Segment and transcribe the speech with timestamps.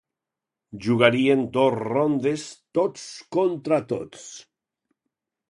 [0.85, 2.47] Jugarien dos rondes
[2.79, 3.05] tots
[3.39, 4.27] contra tots.